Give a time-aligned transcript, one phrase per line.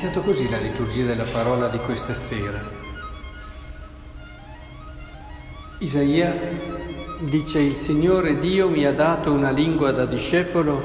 [0.00, 2.62] iniziato così la liturgia della parola di questa sera.
[5.78, 6.36] Isaia
[7.18, 10.80] dice il Signore Dio mi ha dato una lingua da discepolo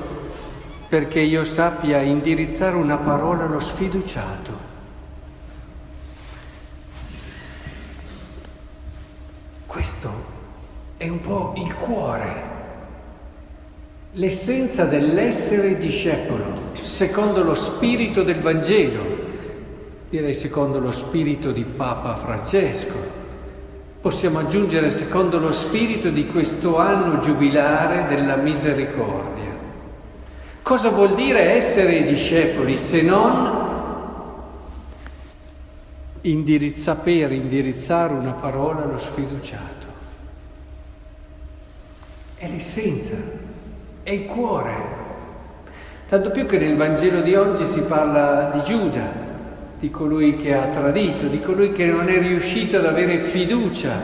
[0.87, 4.57] perché io sappia indirizzare una parola allo sfiduciato.
[9.67, 10.25] Questo
[10.97, 12.52] è un po' il cuore
[14.13, 19.01] l'essenza dell'essere discepolo, secondo lo spirito del Vangelo,
[20.09, 23.21] direi secondo lo spirito di Papa Francesco.
[23.99, 29.51] Possiamo aggiungere secondo lo spirito di questo anno giubilare della misericordia.
[30.61, 33.61] Cosa vuol dire essere discepoli se non
[36.21, 39.87] indirizza, per indirizzare una parola allo sfiduciato?
[42.35, 43.42] È l'essenza
[44.03, 45.01] è il cuore.
[46.07, 49.31] Tanto più che nel Vangelo di oggi si parla di Giuda,
[49.79, 54.01] di colui che ha tradito, di colui che non è riuscito ad avere fiducia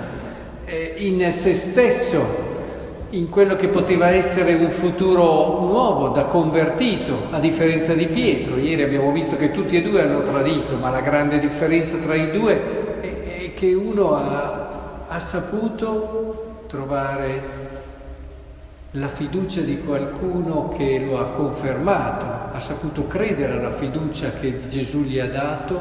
[0.66, 2.48] eh, in se stesso,
[3.12, 8.58] in quello che poteva essere un futuro nuovo, da convertito, a differenza di Pietro.
[8.58, 12.32] Ieri abbiamo visto che tutti e due hanno tradito, ma la grande differenza tra i
[12.32, 17.79] due è, che uno ha, ha saputo trovare
[18.94, 25.02] la fiducia di qualcuno che lo ha confermato, ha saputo credere alla fiducia che Gesù
[25.02, 25.80] gli ha dato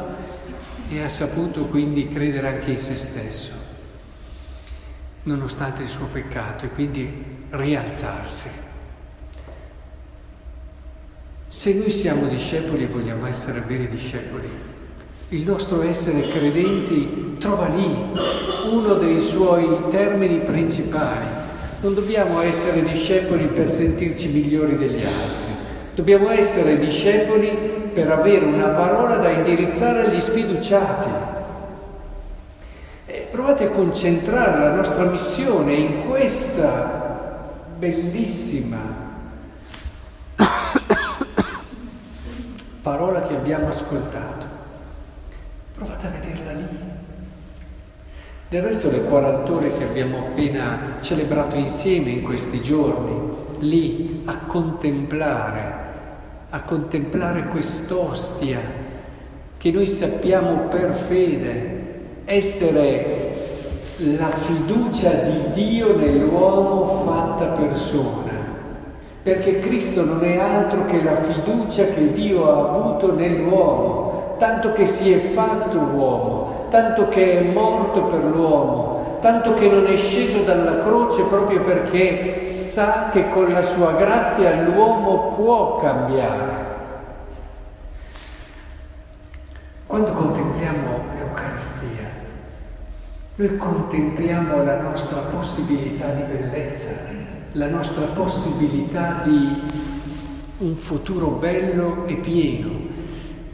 [0.90, 3.52] e ha saputo quindi credere anche in se stesso,
[5.22, 8.48] nonostante il suo peccato, e quindi rialzarsi.
[11.46, 14.48] Se noi siamo discepoli e vogliamo essere veri discepoli,
[15.30, 18.12] il nostro essere credenti trova lì
[18.70, 21.37] uno dei suoi termini principali
[21.80, 25.54] non dobbiamo essere discepoli per sentirci migliori degli altri,
[25.94, 31.36] dobbiamo essere discepoli per avere una parola da indirizzare agli sfiduciati.
[33.06, 38.78] E provate a concentrare la nostra missione in questa bellissima
[42.82, 44.46] parola che abbiamo ascoltato.
[45.74, 46.96] Provate a vederla lì.
[48.50, 54.38] Del resto le 40 ore che abbiamo appena celebrato insieme in questi giorni, lì a
[54.46, 55.72] contemplare,
[56.48, 58.58] a contemplare quest'ostia
[59.58, 63.34] che noi sappiamo per fede essere
[64.16, 68.32] la fiducia di Dio nell'uomo fatta persona,
[69.22, 74.86] perché Cristo non è altro che la fiducia che Dio ha avuto nell'uomo, tanto che
[74.86, 80.42] si è fatto uomo tanto che è morto per l'uomo, tanto che non è sceso
[80.42, 86.66] dalla croce proprio perché sa che con la sua grazia l'uomo può cambiare.
[89.86, 92.10] Quando contempliamo l'Eucaristia,
[93.36, 96.88] noi contempliamo la nostra possibilità di bellezza,
[97.52, 99.62] la nostra possibilità di
[100.58, 102.70] un futuro bello e pieno.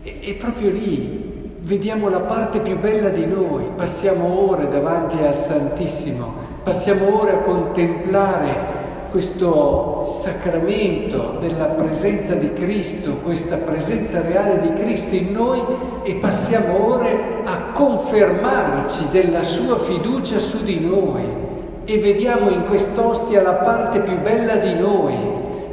[0.02, 1.23] E, e proprio lì
[1.64, 7.38] vediamo la parte più bella di noi, passiamo ore davanti al Santissimo, passiamo ore a
[7.38, 15.62] contemplare questo sacramento della presenza di Cristo, questa presenza reale di Cristo in noi
[16.02, 21.42] e passiamo ore a confermarci della sua fiducia su di noi.
[21.86, 25.14] E vediamo in quest'ostia la parte più bella di noi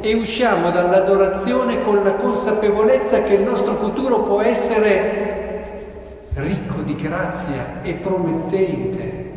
[0.00, 5.32] e usciamo dall'adorazione con la consapevolezza che il nostro futuro può essere
[6.34, 9.30] ricco di grazia e promettente.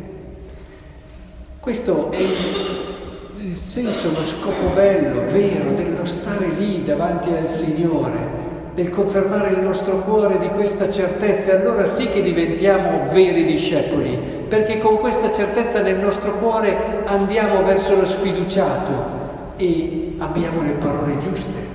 [1.60, 2.20] Questo è
[3.38, 9.60] il senso, lo scopo bello, vero, dello stare lì davanti al Signore, del confermare il
[9.60, 14.18] nostro cuore di questa certezza, allora sì che diventiamo veri discepoli,
[14.48, 19.24] perché con questa certezza nel nostro cuore andiamo verso lo sfiduciato
[19.56, 21.74] e abbiamo le parole giuste.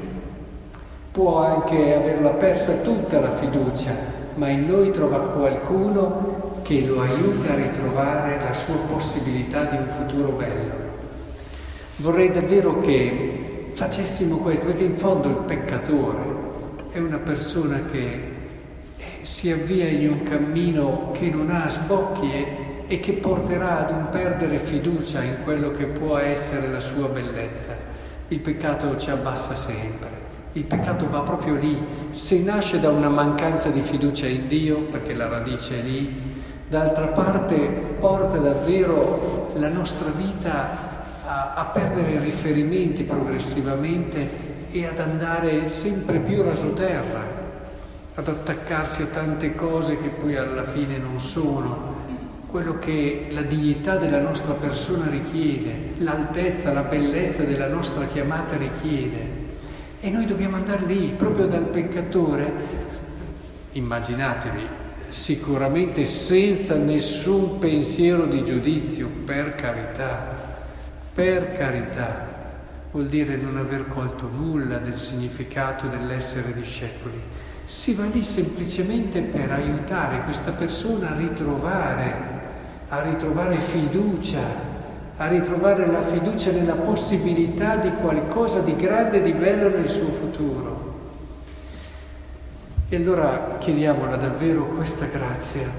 [1.12, 7.54] Può anche averla persa tutta la fiducia, ma in noi trova qualcuno che lo aiuta
[7.54, 10.90] a ritrovare la sua possibilità di un futuro bello.
[11.98, 16.20] Vorrei davvero che facessimo questo, perché in fondo il peccatore
[16.92, 18.22] è una persona che
[18.98, 23.92] eh, si avvia in un cammino che non ha sbocchi e, e che porterà ad
[23.92, 27.76] un perdere fiducia in quello che può essere la sua bellezza.
[28.30, 30.31] Il peccato ci abbassa sempre.
[30.54, 35.14] Il peccato va proprio lì, se nasce da una mancanza di fiducia in Dio, perché
[35.14, 36.14] la radice è lì,
[36.68, 37.56] d'altra parte
[38.00, 40.90] porta davvero la nostra vita
[41.26, 47.40] a, a perdere riferimenti progressivamente e ad andare sempre più raso terra.
[48.14, 52.00] ad attaccarsi a tante cose che poi alla fine non sono
[52.48, 59.41] quello che la dignità della nostra persona richiede, l'altezza, la bellezza della nostra chiamata richiede.
[60.04, 62.52] E noi dobbiamo andare lì, proprio dal peccatore,
[63.74, 64.62] immaginatevi,
[65.10, 70.36] sicuramente senza nessun pensiero di giudizio, per carità,
[71.14, 72.28] per carità,
[72.92, 77.22] vuol dire non aver colto nulla del significato dell'essere discepoli.
[77.64, 82.40] Si va lì semplicemente per aiutare questa persona a ritrovare
[82.94, 84.42] a ritrovare fiducia,
[85.22, 90.12] a ritrovare la fiducia nella possibilità di qualcosa di grande e di bello nel suo
[90.12, 90.90] futuro.
[92.90, 95.70] E allora chiediamola davvero questa grazia,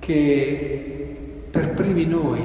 [0.00, 1.16] che
[1.48, 2.44] per primi noi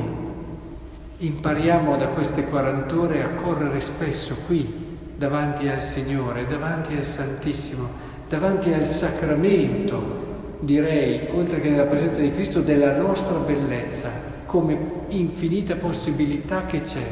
[1.17, 7.89] impariamo da queste 40 ore a correre spesso qui, davanti al Signore, davanti al Santissimo,
[8.29, 14.09] davanti al sacramento direi, oltre che della presenza di Cristo, della nostra bellezza,
[14.45, 17.03] come infinita possibilità che c'è.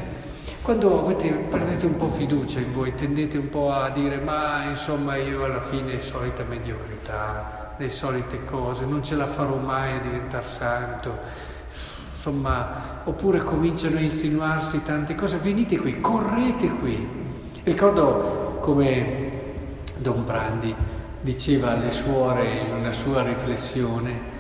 [0.62, 5.18] Quando avete, perdete un po' fiducia in voi, tendete un po' a dire ma insomma
[5.18, 10.46] io alla fine solita mediocrità, le solite cose, non ce la farò mai a diventare
[10.46, 11.18] santo,
[12.14, 17.08] insomma, oppure cominciano a insinuarsi tante cose, venite qui, correte qui.
[17.64, 19.32] Ricordo come
[19.98, 20.74] Don Brandi
[21.24, 24.32] diceva alle suore in una sua riflessione,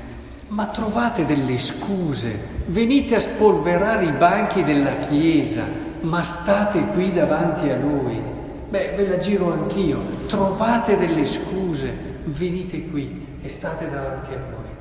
[0.49, 2.37] ma trovate delle scuse,
[2.67, 5.65] venite a spolverare i banchi della Chiesa,
[6.01, 8.21] ma state qui davanti a Lui.
[8.69, 11.93] Beh, ve la giro anch'io, trovate delle scuse,
[12.25, 14.71] venite qui e state davanti a Lui.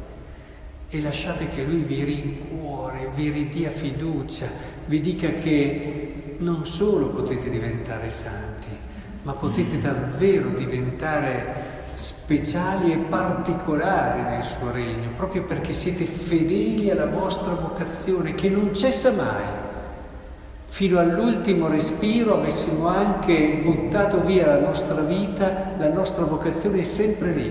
[0.89, 4.47] E lasciate che Lui vi rincuore, vi ridia fiducia,
[4.87, 8.67] vi dica che non solo potete diventare santi,
[9.23, 17.07] ma potete davvero diventare speciali e particolari nel suo regno, proprio perché siete fedeli alla
[17.07, 19.61] vostra vocazione che non cessa mai.
[20.67, 27.33] Fino all'ultimo respiro avessimo anche buttato via la nostra vita, la nostra vocazione è sempre
[27.33, 27.51] lì,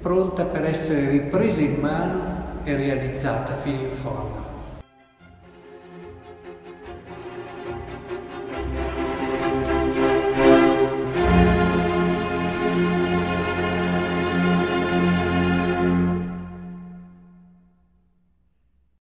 [0.00, 2.22] pronta per essere ripresa in mano
[2.64, 4.43] e realizzata fino in fondo.